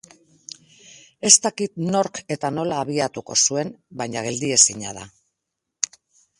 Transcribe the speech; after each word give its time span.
Ez 1.29 1.31
dakit 1.43 1.77
nork 1.97 2.21
eta 2.37 2.51
nola 2.57 2.79
abiatuko 2.85 3.39
zuen 3.45 3.73
baina 4.03 4.27
geldiezina 4.31 4.99
da. 5.01 5.09